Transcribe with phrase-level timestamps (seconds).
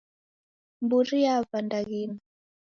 [0.83, 2.19] Mburi yava ndaghina